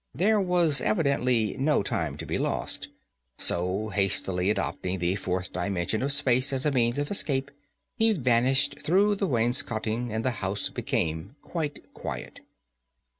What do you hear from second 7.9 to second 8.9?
he vanished